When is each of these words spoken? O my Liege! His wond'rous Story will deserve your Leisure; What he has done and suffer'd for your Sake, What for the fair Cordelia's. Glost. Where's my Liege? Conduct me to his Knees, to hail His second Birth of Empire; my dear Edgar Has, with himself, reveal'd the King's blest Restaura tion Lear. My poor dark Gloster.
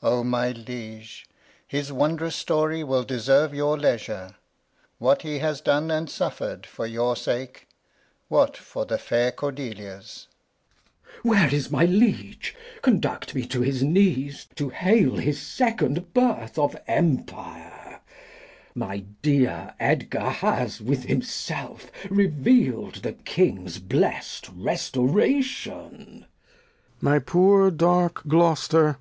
O 0.00 0.22
my 0.22 0.52
Liege! 0.52 1.26
His 1.66 1.90
wond'rous 1.90 2.36
Story 2.36 2.84
will 2.84 3.02
deserve 3.02 3.52
your 3.52 3.76
Leisure; 3.76 4.36
What 4.98 5.22
he 5.22 5.40
has 5.40 5.60
done 5.60 5.90
and 5.90 6.08
suffer'd 6.08 6.66
for 6.66 6.86
your 6.86 7.16
Sake, 7.16 7.66
What 8.28 8.56
for 8.56 8.84
the 8.86 8.96
fair 8.96 9.32
Cordelia's. 9.32 10.28
Glost. 11.02 11.24
Where's 11.24 11.70
my 11.72 11.84
Liege? 11.84 12.54
Conduct 12.80 13.34
me 13.34 13.44
to 13.46 13.62
his 13.62 13.82
Knees, 13.82 14.46
to 14.54 14.68
hail 14.68 15.16
His 15.16 15.42
second 15.42 16.14
Birth 16.14 16.56
of 16.60 16.76
Empire; 16.86 18.02
my 18.76 18.98
dear 19.20 19.74
Edgar 19.80 20.30
Has, 20.30 20.80
with 20.80 21.06
himself, 21.06 21.90
reveal'd 22.08 23.02
the 23.02 23.14
King's 23.14 23.80
blest 23.80 24.44
Restaura 24.56 25.42
tion 25.42 25.98
Lear. 26.20 26.26
My 27.00 27.18
poor 27.18 27.72
dark 27.72 28.22
Gloster. 28.28 28.98